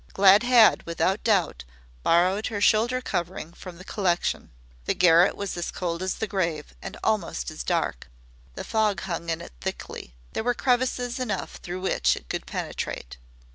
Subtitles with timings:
[0.13, 1.63] Glad had, without doubt,
[2.01, 4.49] borrowed her shoulder covering from the collection.
[4.85, 8.09] The garret was as cold as the grave, and almost as dark;
[8.55, 10.15] the fog hung in it thickly.
[10.33, 13.17] There were crevices enough through which it could penetrate.